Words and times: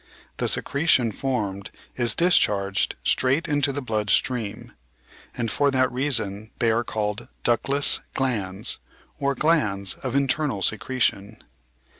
The 0.37 0.47
secretion 0.47 1.11
formed 1.11 1.69
is 1.95 2.15
discharged 2.15 2.95
straight 3.03 3.47
into 3.47 3.71
the 3.71 3.83
blood 3.83 4.09
stream, 4.09 4.71
and 5.37 5.51
for 5.51 5.69
that 5.69 5.91
reason 5.91 6.49
they 6.57 6.71
are 6.71 6.83
called 6.83 7.27
ductless 7.43 7.99
glands 8.15 8.79
or 9.19 9.35
glands 9.35 9.93
of 9.93 10.15
internal 10.15 10.63
secretion. 10.63 11.37